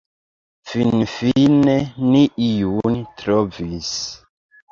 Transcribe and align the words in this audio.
Finfine 0.69 1.75
ni 2.13 2.23
iun 2.47 2.97
trovis. 3.21 3.93